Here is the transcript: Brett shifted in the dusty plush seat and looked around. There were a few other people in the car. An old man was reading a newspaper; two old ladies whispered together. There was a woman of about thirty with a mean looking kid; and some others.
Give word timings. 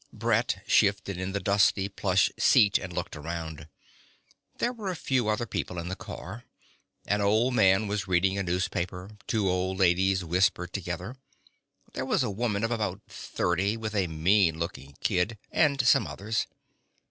Brett 0.11 0.63
shifted 0.65 1.19
in 1.19 1.31
the 1.31 1.39
dusty 1.39 1.87
plush 1.87 2.31
seat 2.35 2.79
and 2.79 2.91
looked 2.91 3.15
around. 3.15 3.67
There 4.57 4.73
were 4.73 4.89
a 4.89 4.95
few 4.95 5.27
other 5.27 5.45
people 5.45 5.77
in 5.77 5.89
the 5.89 5.95
car. 5.95 6.45
An 7.05 7.21
old 7.21 7.53
man 7.53 7.85
was 7.87 8.07
reading 8.07 8.35
a 8.35 8.41
newspaper; 8.41 9.11
two 9.27 9.47
old 9.47 9.77
ladies 9.77 10.25
whispered 10.25 10.73
together. 10.73 11.17
There 11.93 12.03
was 12.05 12.23
a 12.23 12.31
woman 12.31 12.63
of 12.63 12.71
about 12.71 13.01
thirty 13.07 13.77
with 13.77 13.93
a 13.95 14.07
mean 14.07 14.57
looking 14.57 14.95
kid; 15.01 15.37
and 15.51 15.79
some 15.87 16.07
others. 16.07 16.47